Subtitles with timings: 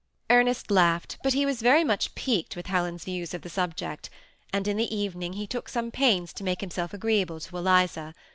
[0.31, 4.09] Ernest laughed, but he was very much piqued with Helen's views of the subject;
[4.51, 8.15] and in the evening he took some pains to make himself agreeable to Eliza.